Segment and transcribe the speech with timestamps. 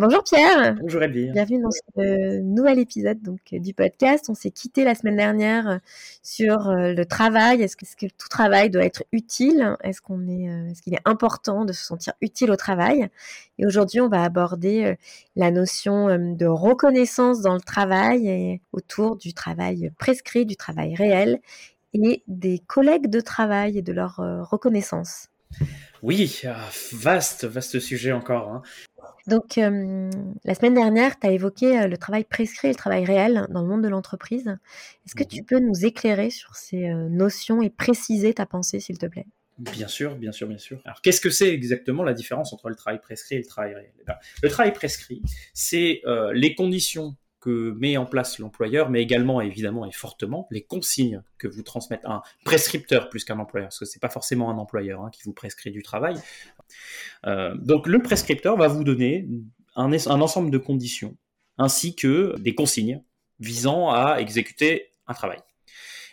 [0.00, 0.76] Bonjour Pierre.
[0.80, 1.32] Bonjour Elvire.
[1.32, 4.26] Bienvenue dans ce nouvel épisode donc du podcast.
[4.28, 5.80] On s'est quitté la semaine dernière
[6.22, 7.62] sur euh, le travail.
[7.62, 9.76] Est-ce que, tout travail doit être utile?
[9.82, 13.08] Est-ce qu'on est, euh, est-ce qu'il est important de se sentir utile au travail?
[13.58, 14.94] Et aujourd'hui, on va aborder euh,
[15.34, 21.40] la notion de reconnaissance dans le travail et autour du travail prescrit, du travail réel
[21.92, 24.16] et des collègues de travail et de leur
[24.48, 25.28] reconnaissance.
[26.02, 26.42] Oui,
[26.92, 28.52] vaste, vaste sujet encore.
[28.52, 28.62] Hein.
[29.26, 30.10] Donc, euh,
[30.44, 33.68] la semaine dernière, tu as évoqué le travail prescrit et le travail réel dans le
[33.68, 34.56] monde de l'entreprise.
[35.06, 39.06] Est-ce que tu peux nous éclairer sur ces notions et préciser ta pensée, s'il te
[39.06, 39.26] plaît?
[39.58, 40.80] Bien sûr, bien sûr, bien sûr.
[40.84, 43.92] Alors, qu'est-ce que c'est exactement la différence entre le travail prescrit et le travail réel?
[44.00, 45.22] Eh ben, Le travail prescrit,
[45.52, 51.22] c'est les conditions que met en place l'employeur, mais également évidemment et fortement les consignes
[51.38, 55.02] que vous transmettez un prescripteur plus qu'un employeur, parce que c'est pas forcément un employeur
[55.02, 56.16] hein, qui vous prescrit du travail.
[57.26, 59.28] Euh, donc le prescripteur va vous donner
[59.76, 61.16] un, un ensemble de conditions
[61.58, 63.02] ainsi que des consignes
[63.40, 65.38] visant à exécuter un travail.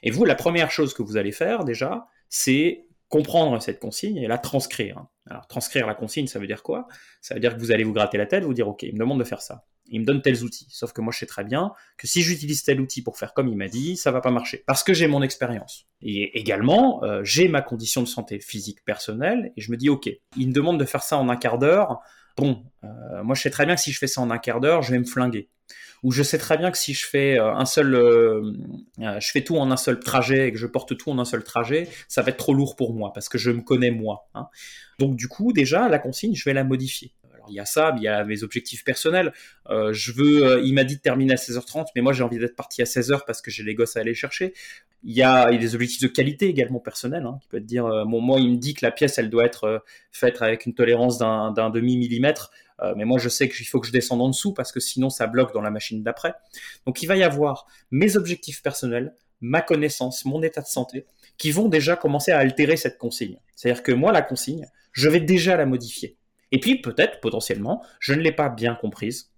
[0.03, 4.27] Et vous, la première chose que vous allez faire déjà, c'est comprendre cette consigne et
[4.27, 5.05] la transcrire.
[5.27, 6.87] Alors transcrire la consigne, ça veut dire quoi?
[7.21, 8.99] Ça veut dire que vous allez vous gratter la tête, vous dire ok, il me
[8.99, 10.67] demande de faire ça il me donne tels outils.
[10.69, 13.47] Sauf que moi, je sais très bien que si j'utilise tel outil pour faire comme
[13.47, 14.63] il m'a dit, ça va pas marcher.
[14.65, 15.85] Parce que j'ai mon expérience.
[16.01, 20.09] Et également, euh, j'ai ma condition de santé physique personnelle, et je me dis, OK,
[20.37, 21.99] il me demande de faire ça en un quart d'heure.
[22.37, 24.59] Bon, euh, moi, je sais très bien que si je fais ça en un quart
[24.59, 25.49] d'heure, je vais me flinguer.
[26.03, 27.95] Ou je sais très bien que si je fais euh, un seul,
[28.99, 31.43] je fais tout en un seul trajet et que je porte tout en un seul
[31.43, 34.27] trajet, ça va être trop lourd pour moi parce que je me connais moi.
[34.35, 34.47] Hein.
[34.99, 37.13] Donc du coup, déjà, la consigne, je vais la modifier
[37.49, 39.33] il y a ça, il y a mes objectifs personnels.
[39.69, 42.37] Euh, je veux, euh, il m'a dit de terminer à 16h30, mais moi j'ai envie
[42.37, 44.53] d'être parti à 16h parce que j'ai les gosses à aller chercher.
[45.03, 48.05] Il y a, des objectifs de qualité également personnels, hein, qui peut être dire, euh,
[48.05, 51.69] moi il me dit que la pièce elle doit être faite avec une tolérance d'un
[51.69, 52.51] demi millimètre,
[52.97, 55.27] mais moi je sais qu'il faut que je descende en dessous parce que sinon ça
[55.27, 56.33] bloque dans la machine d'après.
[56.85, 61.05] Donc il va y avoir mes objectifs personnels, ma connaissance, mon état de santé,
[61.37, 63.37] qui vont déjà commencer à altérer cette consigne.
[63.55, 66.17] C'est-à-dire que moi la consigne, je vais déjà la modifier.
[66.55, 69.33] Et puis peut-être, potentiellement, je ne l'ai pas bien comprise.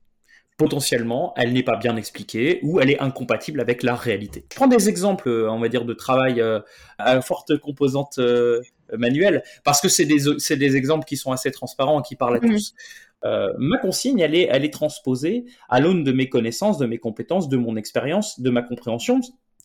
[0.56, 4.46] Potentiellement, elle n'est pas bien expliquée ou elle est incompatible avec la réalité.
[4.52, 6.60] Je prends des exemples, euh, on va dire, de travail euh,
[7.00, 8.62] à forte composante euh,
[8.96, 12.52] manuelle, parce que c'est des, exemples qui sont assez transparents et qui parlent à mmh.
[12.52, 12.76] tous.
[13.24, 17.50] ma consigne, elle est, elle est transposée à l'aune de mes connaissances, de mes compétences,
[17.50, 19.22] de mon expérience, de ma compréhension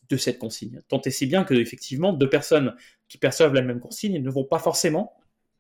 [0.09, 0.81] de cette consigne.
[0.89, 2.75] Tant et si bien que, effectivement, deux personnes
[3.09, 5.13] qui perçoivent la même consigne ne vont pas forcément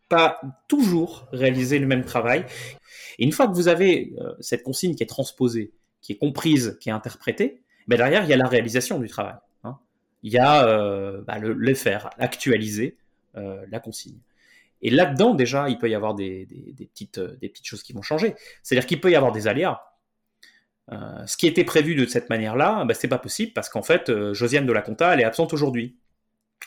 [0.09, 2.45] pas toujours réaliser le même travail.
[3.19, 6.89] Une fois que vous avez euh, cette consigne qui est transposée, qui est comprise, qui
[6.89, 9.35] est interprétée, ben derrière, il y a la réalisation du travail.
[9.65, 9.79] Hein.
[10.23, 12.97] Il y a euh, bah, le, faire, actualiser
[13.37, 14.19] euh, la consigne.
[14.81, 16.47] Et là-dedans, déjà, il peut y avoir des,
[16.93, 18.35] petites, des petites choses qui vont changer.
[18.63, 19.81] C'est-à-dire qu'il peut y avoir des aléas.
[20.91, 24.67] ce qui était prévu de cette manière-là, ben, c'est pas possible parce qu'en fait, Josiane
[24.67, 25.97] de la Compta, elle est absente aujourd'hui.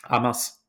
[0.03, 0.62] Ah mince.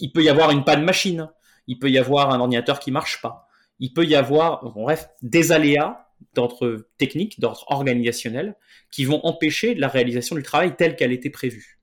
[0.00, 1.30] Il peut y avoir une panne machine
[1.66, 5.52] il peut y avoir un ordinateur qui marche pas, il peut y avoir, bref, des
[5.52, 8.56] aléas d'ordre technique, d'ordre organisationnel,
[8.90, 11.80] qui vont empêcher la réalisation du travail tel qu'elle était prévue.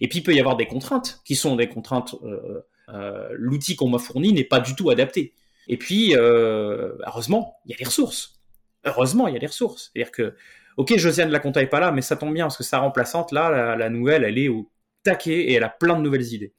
[0.00, 2.60] Et puis il peut y avoir des contraintes, qui sont des contraintes, euh,
[2.90, 5.32] euh, l'outil qu'on m'a fourni n'est pas du tout adapté.
[5.68, 8.40] Et puis, euh, heureusement, il y a les ressources.
[8.84, 9.90] Heureusement, il y a les ressources.
[9.92, 10.34] C'est-à-dire que,
[10.76, 13.30] ok, Josiane la compta est pas là, mais ça tombe bien, parce que sa remplaçante,
[13.32, 14.70] là, la nouvelle, elle est au
[15.04, 16.52] taquet et elle a plein de nouvelles idées.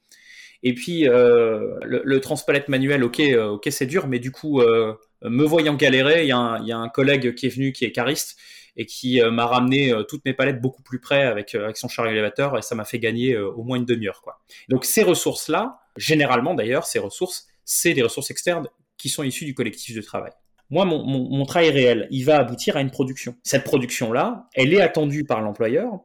[0.62, 4.60] Et puis euh, le, le, transpalette manuel, ok, euh, ok, c'est dur, mais du coup,
[4.60, 8.38] euh, me voyant galérer, il y, a un, collègue qui est venu, qui est cariste,
[8.76, 12.56] et qui m'a ramené toutes mes palettes beaucoup plus près avec, avec son chariot élévateur,
[12.56, 14.22] et ça m'a fait gagner au moins une demi-heure.
[14.70, 19.52] Donc ces ressources-là, généralement d'ailleurs, ces ressources, c'est des ressources externes qui sont issues du
[19.52, 20.32] collectif de travail.
[20.70, 23.36] Moi, mon travail réel, il va aboutir à une production.
[23.42, 26.00] Cette production-là, elle est attendue par l'employeur,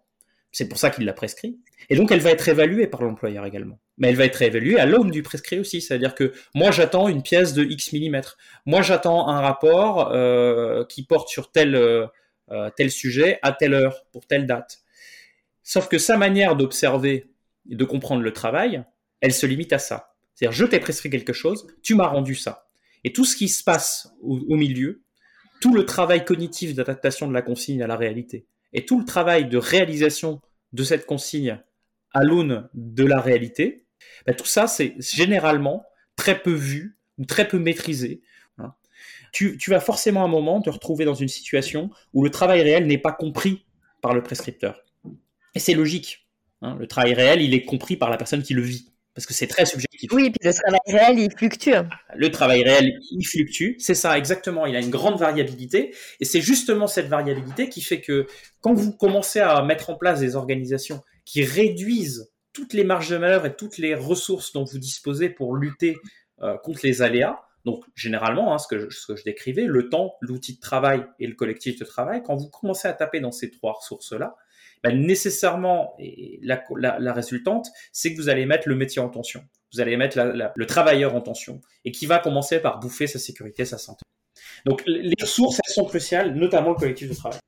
[0.58, 1.60] c'est pour ça qu'il l'a prescrit,
[1.90, 4.86] et donc elle va être évaluée par l'employeur également mais elle va être évaluée à
[4.86, 5.82] l'aune du prescrit aussi.
[5.82, 8.38] C'est-à-dire que moi, j'attends une pièce de X millimètres.
[8.66, 12.06] Moi, j'attends un rapport euh, qui porte sur tel, euh,
[12.52, 14.80] euh, tel sujet à telle heure, pour telle date.
[15.64, 17.32] Sauf que sa manière d'observer
[17.70, 18.84] et de comprendre le travail,
[19.20, 20.14] elle se limite à ça.
[20.36, 22.70] C'est-à-dire, je t'ai prescrit quelque chose, tu m'as rendu ça.
[23.04, 25.02] Et tout ce qui se passe au milieu,
[25.60, 29.50] tout le travail cognitif d'adaptation de la consigne à la réalité, et tout le travail
[29.50, 30.42] de réalisation
[30.74, 31.60] de cette consigne
[32.14, 33.86] à l'aune de la réalité,
[34.26, 35.86] bah, tout ça, c'est généralement
[36.16, 38.22] très peu vu ou très peu maîtrisé.
[38.58, 38.74] Hein.
[39.32, 42.88] Tu, vas forcément à un moment te retrouver dans une situation où le travail réel
[42.88, 43.66] n'est pas compris
[44.02, 44.84] par le prescripteur.
[45.56, 46.28] Et c'est logique.
[46.62, 46.76] Hein.
[46.80, 49.48] Le travail réel, il est compris par la personne qui le vit parce que c'est
[49.48, 50.12] très subjectif.
[50.14, 51.72] Oui, puis le travail réel, il fluctue.
[52.16, 56.40] Le travail réel, il fluctue, c'est ça exactement, il a une grande variabilité, et c'est
[56.40, 58.28] justement cette variabilité qui fait que
[58.62, 63.18] quand vous commencez à mettre en place des organisations qui réduisent toutes les marges de
[63.18, 65.98] manœuvre et toutes les ressources dont vous disposez pour lutter
[66.44, 69.90] euh, contre les aléas, donc généralement, hein, ce, que je, ce, que je, décrivais, le
[69.90, 73.32] temps, l'outil de travail et le collectif de travail, quand vous commencez à taper dans
[73.32, 74.36] ces trois ressources-là,
[74.84, 79.10] ben, nécessairement, et la, la, la résultante, c'est que vous allez mettre le métier en
[79.10, 79.44] tension.
[79.74, 83.20] Vous allez mettre la, le travailleur en tension et qui va commencer par bouffer sa
[83.20, 84.04] sécurité, sa santé.
[84.66, 87.40] Donc les ressources, elles sont cruciales, notamment le collectif de travail.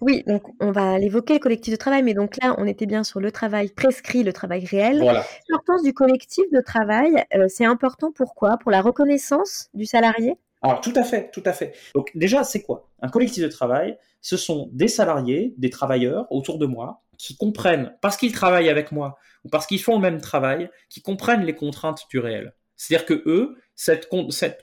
[0.00, 3.02] Oui, donc on va l'évoquer, le collectif de travail, mais donc là, on était bien
[3.02, 5.00] sur le travail prescrit, le travail réel.
[5.00, 5.24] Voilà.
[5.48, 8.58] L'importance du collectif de travail, euh, c'est important pourquoi?
[8.58, 10.34] Pour la reconnaissance du salarié?
[10.62, 11.74] Alors tout à fait, tout à fait.
[11.94, 12.88] Donc déjà, c'est quoi?
[13.00, 13.96] Un collectif de travail,
[14.26, 18.90] ce sont des salariés, des travailleurs autour de moi qui comprennent, parce qu'ils travaillent avec
[18.90, 22.52] moi ou parce qu'ils font le même travail, qui comprennent les contraintes du réel.
[22.74, 24.08] C'est-à-dire que eux, cette,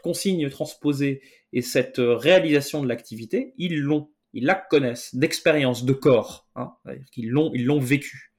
[0.01, 1.21] consigne transposée
[1.53, 6.73] et cette euh, réalisation de l'activité, ils l'ont, ils la connaissent d'expérience, de corps, hein,
[7.15, 8.33] l'ont, ils l'ont vécu.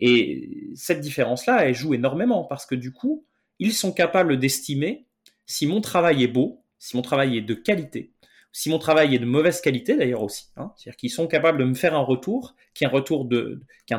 [0.00, 3.26] Et cette différence-là, elle joue énormément parce que du coup,
[3.58, 5.04] ils sont capables d'estimer
[5.44, 8.14] si mon travail est beau, si mon travail est de qualité,
[8.56, 11.64] si mon travail est de mauvaise qualité d'ailleurs aussi, hein, c'est-à-dire qu'ils sont capables de
[11.64, 13.98] me faire un retour qui est un retour de, qui est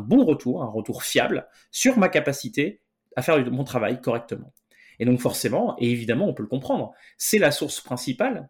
[0.00, 2.80] bon retour, un retour fiable sur ma capacité
[3.14, 4.52] à faire mon travail correctement.
[4.98, 8.48] Et donc forcément, et évidemment, on peut le comprendre, c'est la source principale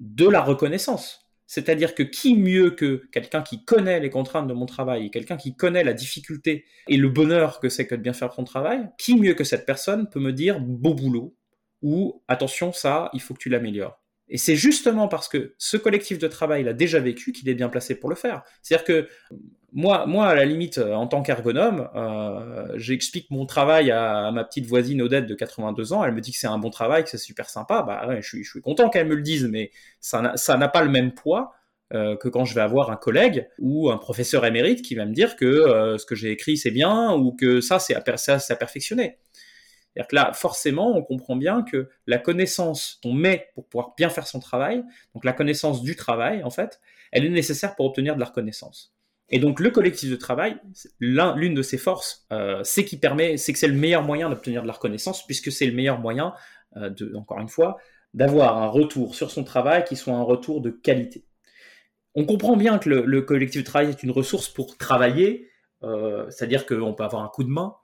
[0.00, 1.30] de la reconnaissance.
[1.46, 5.56] C'est-à-dire que qui mieux que quelqu'un qui connaît les contraintes de mon travail quelqu'un qui
[5.56, 9.18] connaît la difficulté et le bonheur que c'est que de bien faire son travail, qui
[9.18, 11.34] mieux que cette personne peut me dire beau boulot,
[11.80, 13.98] ou attention, ça, il faut que tu l'améliores.
[14.30, 17.68] Et c'est justement parce que ce collectif de travail l'a déjà vécu qu'il est bien
[17.68, 18.42] placé pour le faire.
[18.62, 19.08] C'est-à-dire que
[19.72, 24.44] moi, moi, à la limite, en tant qu'ergonome, euh, j'explique mon travail à, à, ma
[24.44, 26.04] petite voisine Odette de 82 ans.
[26.04, 27.82] Elle me dit que c'est un bon travail, que c'est super sympa.
[27.82, 29.70] Bah ouais, je suis, content qu'elle me le dise, mais
[30.00, 31.52] ça n'a pas le même poids
[31.94, 35.14] euh, que quand je vais avoir un collègue ou un professeur émérite qui va me
[35.14, 38.56] dire que euh, ce que j'ai écrit c'est bien ou que ça c'est à, à
[38.56, 39.16] perfectionner.
[39.98, 44.10] C'est-à-dire que là, forcément, on comprend bien que la connaissance qu'on met pour pouvoir bien
[44.10, 46.80] faire son travail, donc la connaissance du travail, en fait,
[47.10, 48.94] elle est nécessaire pour obtenir de la reconnaissance.
[49.28, 50.56] Et donc le collectif de travail,
[51.00, 54.62] l'une de ses forces, euh, c'est qui permet, c'est que c'est le meilleur moyen d'obtenir
[54.62, 56.32] de la reconnaissance, puisque c'est le meilleur moyen,
[56.76, 57.78] euh, encore une fois,
[58.14, 61.24] d'avoir un retour sur son travail qui soit un retour de qualité.
[62.14, 65.50] On comprend bien que le, le collectif de travail est une ressource pour travailler,
[65.82, 67.74] euh, c'est-à-dire qu'on peut avoir un coup de main,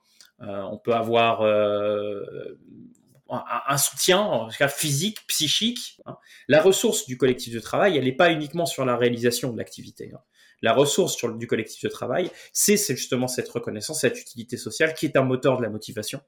[0.41, 2.59] on peut avoir euh,
[3.29, 6.01] un, soutien, en tout cas physique, psychique.
[6.07, 6.17] Hein.
[6.49, 10.13] La ressource du collectif de travail, elle n'est pas uniquement sur la réalisation de l'activité.
[10.15, 10.21] Hein.
[10.63, 15.17] La ressource du collectif de travail, c'est justement cette reconnaissance, cette utilité sociale qui est
[15.17, 16.21] un moteur de la motivation.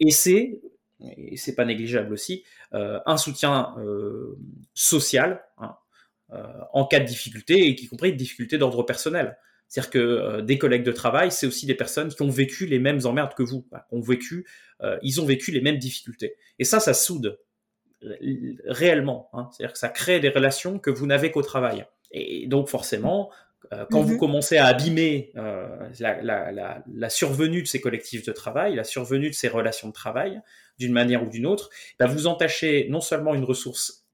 [0.00, 0.60] Et c'est,
[1.00, 2.44] et c'est pas négligeable aussi,
[2.74, 4.38] euh, un soutien euh,
[4.74, 5.76] social hein,
[6.32, 6.42] euh,
[6.72, 9.38] en cas de difficulté, et y compris de difficultés d'ordre personnel.
[9.68, 12.78] C'est-à-dire que euh, des collègues de travail, c'est aussi des personnes qui ont vécu les
[12.78, 14.46] mêmes emmerdes que vous, ont vécu,
[14.82, 16.36] euh, ils ont vécu les mêmes difficultés.
[16.58, 17.38] Et ça, ça soude
[18.66, 19.30] réellement.
[19.32, 19.48] Hein.
[19.52, 21.86] C'est-à-dire que ça crée des relations que vous n'avez qu'au travail.
[22.12, 23.30] Et donc forcément,
[23.72, 24.08] euh, quand mm -hmm.
[24.08, 25.66] vous commencez à abîmer euh,
[25.98, 29.88] la, la, la, la, survenue de ces collectifs de travail, la survenue de ces relations
[29.88, 30.40] de travail,
[30.78, 34.05] d'une manière ou d'une autre, ben vous entachez non seulement une ressource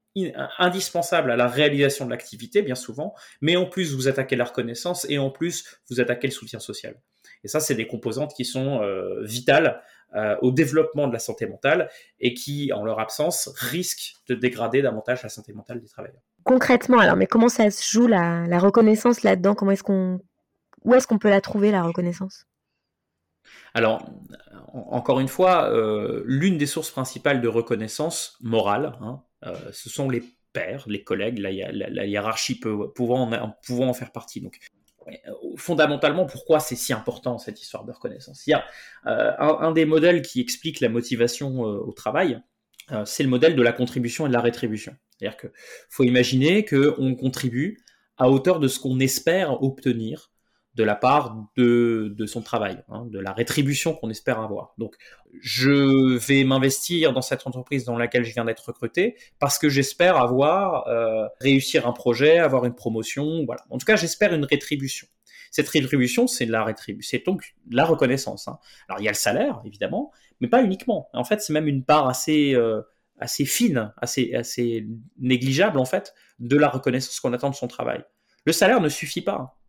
[0.59, 5.05] indispensable à la réalisation de l'activité, bien souvent, mais en plus vous attaquez la reconnaissance
[5.09, 6.95] et en plus vous attaquez le soutien social.
[7.43, 9.81] Et ça, c'est des composantes qui sont euh, vitales
[10.15, 11.89] euh, au développement de la santé mentale
[12.19, 16.21] et qui, en leur absence, risquent de dégrader davantage la santé mentale des travailleurs.
[16.43, 19.55] Concrètement, alors, mais comment ça se joue la, la reconnaissance là-dedans?
[19.55, 20.21] Comment est-ce qu'on,
[20.83, 22.45] où est-ce qu'on peut la trouver la reconnaissance?
[23.73, 24.05] Alors,
[24.71, 29.21] encore une fois, euh, l'une des sources principales de reconnaissance morale, hein,
[29.71, 30.23] ce sont les
[30.53, 34.39] pairs, les collègues, la, la, hiérarchie peut, pouvant, en, pouvant en faire partie.
[34.41, 34.59] Donc,
[35.57, 38.45] fondamentalement, pourquoi c'est si important cette histoire de reconnaissance?
[38.47, 38.63] Il y a
[39.07, 42.39] euh, un, des modèles qui explique la motivation euh, au travail,
[42.91, 44.95] euh, c'est le modèle de la contribution et de la rétribution.
[45.11, 45.51] C'est-à-dire qu'il
[45.89, 47.83] faut imaginer qu'on contribue
[48.17, 50.31] à hauteur de ce qu'on espère obtenir
[50.75, 54.73] de la part de, de son travail, hein, de la rétribution qu'on espère avoir.
[54.77, 54.95] Donc,
[55.39, 60.17] je vais m'investir dans cette entreprise dans laquelle je viens d'être recruté parce que j'espère
[60.17, 63.61] avoir euh, réussir un projet, avoir une promotion, voilà.
[63.69, 65.07] En tout cas, j'espère une rétribution.
[65.51, 68.47] Cette rétribution, c'est la rétribution, c'est donc la reconnaissance.
[68.47, 68.57] Hein.
[68.89, 70.11] Alors, il y a le salaire, évidemment,
[70.41, 71.09] mais pas uniquement.
[71.13, 72.81] En fait, c'est même une part assez euh,
[73.19, 74.87] assez fine, assez assez
[75.19, 78.03] négligeable en fait de la reconnaissance qu'on attend de son travail.
[78.45, 79.59] Le salaire ne suffit pas.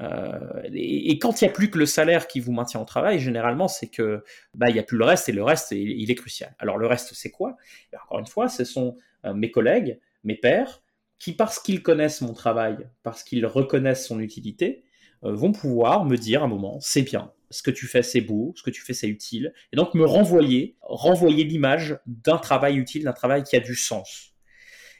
[0.00, 3.18] Euh, et, quand il n'y a plus que le salaire qui vous maintient au travail,
[3.18, 4.22] généralement, c'est que
[4.54, 6.54] bah il y a plus le reste et le reste il est crucial.
[6.58, 7.56] Alors le reste c'est quoi?
[8.04, 10.82] Encore une fois, ce sont euh, mes collègues, mes pairs,
[11.18, 14.84] qui parce qu'ils connaissent mon travail, parce qu'ils reconnaissent son utilité,
[15.24, 18.20] euh, vont pouvoir me dire à un moment c'est bien, ce que tu fais c'est
[18.20, 22.76] beau, ce que tu fais c'est utile, et donc me renvoyer, renvoyer l'image d'un travail
[22.76, 24.34] utile, d'un travail qui a du sens.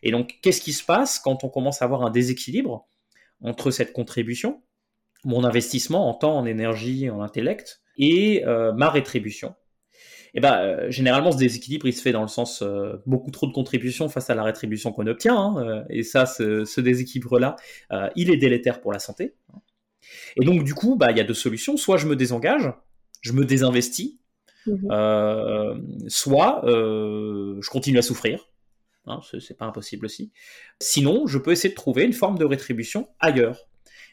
[0.02, 2.88] Et donc qu'est-ce qui se passe quand on commence à avoir un déséquilibre
[3.40, 4.60] entre cette contribution
[5.24, 9.54] mon investissement en temps, en énergie, en intellect et euh, ma rétribution.
[10.34, 13.30] Et eh ben, euh, généralement, ce déséquilibre, il se fait dans le sens euh, beaucoup
[13.30, 15.36] trop de contributions face à la rétribution qu'on obtient.
[15.36, 17.56] Hein, et ça, ce, ce déséquilibre-là,
[18.14, 19.34] il est délétère pour la santé.
[20.36, 21.76] Et donc, du coup, bah, il y a deux solutions.
[21.76, 22.70] Soit je me désengage,
[23.22, 24.20] je me désinvestis,
[24.66, 28.48] mmh soit je continue à souffrir.
[29.06, 30.32] Hein, c'est pas impossible aussi.
[30.80, 33.67] Sinon, je peux essayer de trouver une forme de rétribution ailleurs.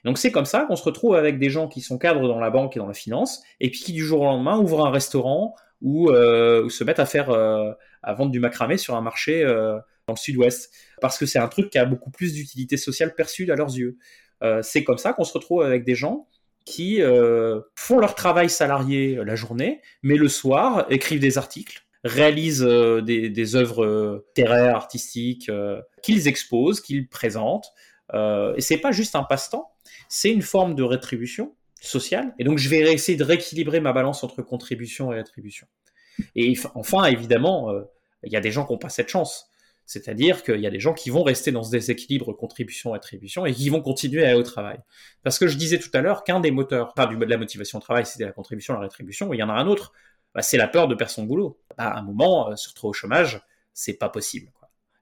[0.06, 2.52] Donc c'est comme ça qu'on se retrouve avec des gens qui sont cadres dans la
[2.52, 5.56] banque et dans la finance, et puis qui du jour au lendemain ouvrent un restaurant
[5.82, 7.72] ou, euh, se mettent à faire euh,
[8.04, 10.72] à vendre du macramé sur un marché euh, dans le sud-ouest,
[11.02, 13.98] parce que c'est un truc qui a beaucoup plus d'utilité sociale perçue à leurs yeux.
[14.62, 16.28] c'est comme ça qu'on se retrouve avec des gens
[16.66, 17.02] qui
[17.76, 23.56] font leur travail salarié la journée, mais le soir écrivent des articles, réalisent des, des,
[23.56, 25.50] œuvres littéraires, artistiques,
[26.04, 27.74] qu'ils exposent, qu'ils présentent.
[28.14, 29.75] et c'est pas juste un passe-temps,
[30.10, 32.34] c'est une forme de rétribution sociale.
[32.40, 35.68] Et donc, je vais essayer de rééquilibrer ma balance entre contribution et rétribution.
[36.36, 37.84] Et enfin, évidemment, euh,
[38.24, 39.50] il y a des gens qui n'ont pas cette chance.
[39.86, 43.70] C'est-à-dire qu'il y a des gens qui vont rester dans ce déséquilibre contribution-rétribution et qui
[43.70, 44.80] vont continuer à aller au travail.
[45.24, 47.82] Parce que je disais tout à l'heure qu'un des moteurs, enfin, de la motivation au
[47.82, 49.94] travail, c'était la contribution, la rétribution, il y en a un autre,
[50.34, 51.60] bah, c'est la peur de perdre son boulot.
[51.78, 53.42] Bah, à un moment, euh, se retrouver au chômage,
[53.74, 54.52] c'est pas possible.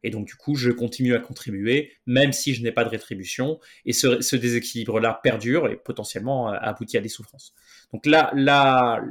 [0.04, 3.60] Et donc, du coup, je continue à contribuer, même si je n'ai pas de rétribution.
[3.86, 7.54] Et ce, déséquilibre-là perdure et potentiellement euh, aboutit à des souffrances.
[7.92, 9.02] Donc là, là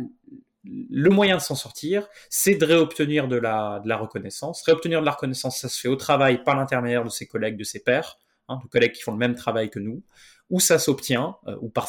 [0.65, 4.63] le moyen de s'en sortir, c'est de réobtenir de la, reconnaissance.
[4.63, 7.65] Réobtenir de la reconnaissance, ça se fait au travail par l'intermédiaire de ses collègues, de
[7.65, 8.19] ses pairs,
[8.49, 10.03] hein, de collègues qui font le même travail que nous,
[10.52, 11.88] ou ça s'obtient, euh, ou par,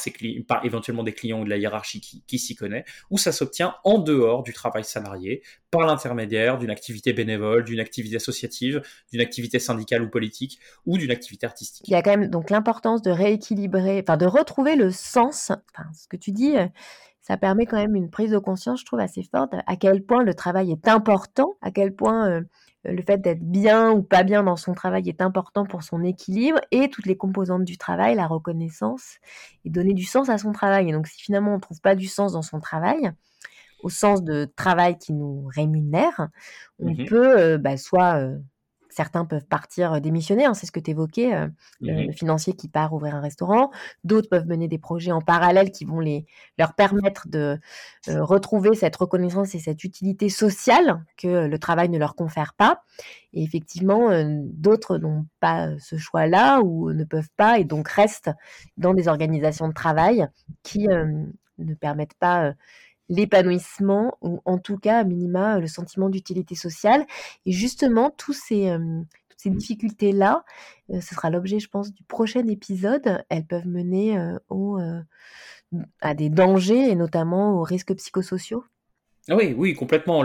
[0.63, 3.99] éventuellement des clients ou de la hiérarchie qui, qui s'y connaît, ou ça s'obtient en
[3.99, 10.01] dehors du travail salarié, par l'intermédiaire d'une activité bénévole, d'une activité associative, d'une activité syndicale
[10.01, 11.85] ou politique, ou d'une activité artistique.
[11.87, 15.89] Il y a quand même donc l'importance de rééquilibrer, enfin de retrouver le sens, enfin
[15.93, 16.65] ce que tu dis, euh,
[17.21, 20.23] ça permet quand même une prise de conscience, je trouve, assez forte, à quel point
[20.23, 22.29] le travail est important, à quel point...
[22.29, 22.41] Euh,
[22.85, 26.59] le fait d'être bien ou pas bien dans son travail est important pour son équilibre
[26.71, 29.17] et toutes les composantes du travail, la reconnaissance
[29.63, 30.89] et donner du sens à son travail.
[30.89, 33.11] Et donc si finalement on ne trouve pas du sens dans son travail,
[33.83, 36.29] au sens de travail qui nous rémunère,
[36.79, 38.37] on mmh peut euh, bah, soit euh,
[38.93, 41.47] Certains peuvent partir démissionner, hein, c'est ce que tu évoquais, euh,
[41.81, 43.71] le financier qui part ouvrir un restaurant.
[44.03, 46.25] D'autres peuvent mener des projets en parallèle qui vont les,
[46.57, 47.59] leur permettre de
[48.07, 52.83] euh, retrouver cette reconnaissance et cette utilité sociale que le travail ne leur confère pas.
[53.33, 54.09] Et effectivement,
[54.53, 58.29] d'autres n'ont pas ce choix-là ou ne peuvent pas et donc restent
[58.77, 60.27] dans des organisations de travail
[60.61, 62.53] qui ne permettent pas
[63.09, 67.05] l'épanouissement ou en tout cas à minima le sentiment d'utilité sociale.
[67.45, 68.75] Et justement ces
[69.29, 70.43] toutes ces difficultés là
[70.89, 73.23] ce sera l'objet je pense du prochain épisode.
[73.29, 74.17] Elles peuvent mener
[74.49, 74.79] au,
[76.01, 78.63] à des dangers et notamment aux risques psychosociaux.
[79.29, 80.21] Oui oui complètement.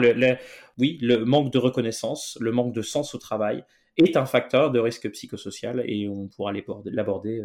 [0.78, 3.64] Oui le manque de reconnaissance le manque de sens au travail
[3.96, 6.52] est un facteur de risque psychosocial et on pourra
[6.84, 7.42] l'aborder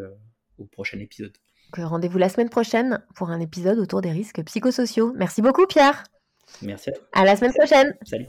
[0.60, 1.36] au prochain épisode
[1.82, 5.13] rendez-vous la semaine prochaine pour un épisode autour des risques psychosociaux.
[5.15, 6.03] Merci beaucoup Pierre.
[6.62, 7.03] Merci à toi.
[7.13, 7.96] À la semaine prochaine.
[8.03, 8.27] Salut.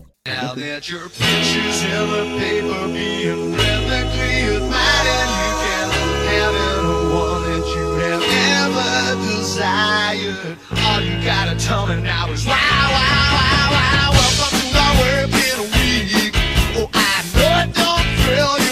[18.36, 18.63] so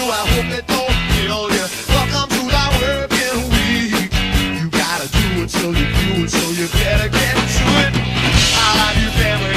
[6.63, 7.91] you better get to it.
[8.55, 9.51] I family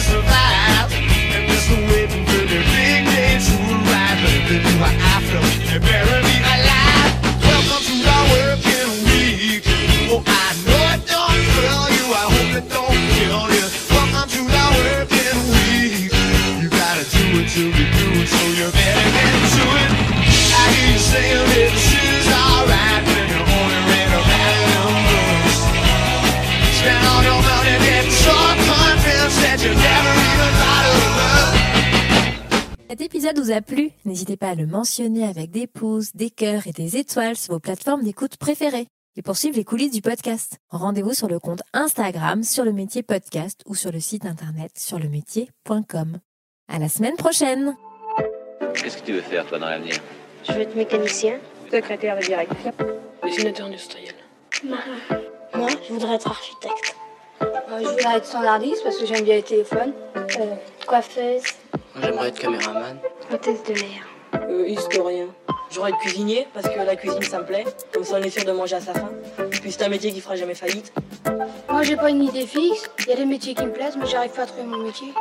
[0.00, 0.88] survive.
[1.36, 1.44] And
[1.92, 4.24] waiting for big day to arrive.
[6.40, 7.12] Alive.
[7.44, 7.94] Welcome to
[8.32, 9.68] working week.
[10.08, 12.06] Oh, I know it don't thrill you.
[12.08, 13.66] I hope it don't kill you.
[13.92, 14.40] Welcome to
[14.72, 16.16] working week.
[16.64, 19.90] You gotta do it till you do it, so you better get to it.
[20.56, 21.45] I hear you saying.
[33.34, 36.96] Vous a plu, n'hésitez pas à le mentionner avec des pouces, des cœurs et des
[36.96, 38.86] étoiles sur vos plateformes d'écoute préférées.
[39.16, 43.02] Et pour suivre les coulisses du podcast, rendez-vous sur le compte Instagram sur le métier
[43.02, 46.18] podcast ou sur le site internet sur le métier.com.
[46.68, 47.74] À la semaine prochaine!
[48.74, 49.96] Qu'est-ce que tu veux faire, toi, dans l'avenir?
[50.46, 51.38] Je veux être mécanicien.
[51.70, 52.72] Secrétaire de direction.
[53.24, 54.14] Dessinateur industriel.
[54.62, 55.22] Marin.
[55.54, 56.96] Moi, je voudrais être architecte.
[57.42, 57.46] Euh,
[57.80, 59.92] je voudrais être standardiste parce que j'aime bien les téléphones.
[60.16, 60.54] Euh,
[60.86, 61.42] coiffeuse.
[62.00, 62.98] J'aimerais être caméraman.
[63.32, 64.06] Hôtesse de l'air.
[64.48, 65.26] Euh, historien.
[65.70, 67.64] J'aurais être cuisinier parce que la cuisine ça me plaît.
[67.92, 69.10] Comme ça on est sûr de manger à sa faim.
[69.50, 70.92] Puis c'est un métier qui fera jamais faillite.
[71.68, 72.88] Moi, j'ai pas une idée fixe.
[73.00, 75.12] Il y a des métiers qui me plaisent, mais j'arrive pas à trouver mon métier.